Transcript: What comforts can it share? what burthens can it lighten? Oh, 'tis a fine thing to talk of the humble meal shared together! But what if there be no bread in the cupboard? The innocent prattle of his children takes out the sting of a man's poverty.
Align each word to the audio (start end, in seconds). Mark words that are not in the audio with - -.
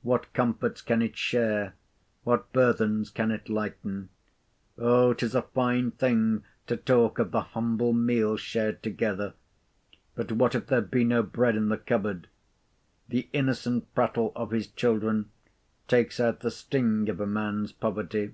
What 0.00 0.32
comforts 0.32 0.80
can 0.80 1.02
it 1.02 1.18
share? 1.18 1.74
what 2.24 2.50
burthens 2.54 3.10
can 3.10 3.30
it 3.30 3.50
lighten? 3.50 4.08
Oh, 4.78 5.12
'tis 5.12 5.34
a 5.34 5.42
fine 5.42 5.90
thing 5.90 6.44
to 6.66 6.78
talk 6.78 7.18
of 7.18 7.30
the 7.30 7.42
humble 7.52 7.92
meal 7.92 8.38
shared 8.38 8.82
together! 8.82 9.34
But 10.14 10.32
what 10.32 10.54
if 10.54 10.68
there 10.68 10.80
be 10.80 11.04
no 11.04 11.22
bread 11.22 11.56
in 11.56 11.68
the 11.68 11.76
cupboard? 11.76 12.28
The 13.08 13.28
innocent 13.34 13.94
prattle 13.94 14.32
of 14.34 14.50
his 14.50 14.66
children 14.68 15.30
takes 15.88 16.18
out 16.20 16.40
the 16.40 16.50
sting 16.50 17.10
of 17.10 17.20
a 17.20 17.26
man's 17.26 17.72
poverty. 17.72 18.32